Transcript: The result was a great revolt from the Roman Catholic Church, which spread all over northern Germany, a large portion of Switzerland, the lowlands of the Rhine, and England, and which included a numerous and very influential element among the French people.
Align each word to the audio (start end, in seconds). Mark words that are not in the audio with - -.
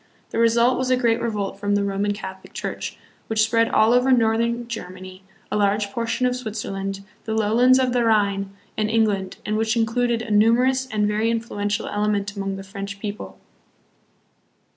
The 0.31 0.39
result 0.39 0.79
was 0.79 0.89
a 0.89 0.97
great 0.97 1.21
revolt 1.21 1.59
from 1.59 1.75
the 1.75 1.83
Roman 1.83 2.11
Catholic 2.11 2.53
Church, 2.53 2.97
which 3.27 3.43
spread 3.43 3.69
all 3.69 3.93
over 3.93 4.11
northern 4.11 4.67
Germany, 4.67 5.21
a 5.51 5.57
large 5.57 5.91
portion 5.91 6.25
of 6.25 6.35
Switzerland, 6.35 7.01
the 7.25 7.35
lowlands 7.35 7.77
of 7.77 7.93
the 7.93 8.03
Rhine, 8.03 8.51
and 8.75 8.89
England, 8.89 9.37
and 9.45 9.57
which 9.57 9.77
included 9.77 10.23
a 10.23 10.31
numerous 10.31 10.87
and 10.87 11.07
very 11.07 11.29
influential 11.29 11.85
element 11.87 12.35
among 12.35 12.55
the 12.55 12.63
French 12.63 12.99
people. 12.99 13.37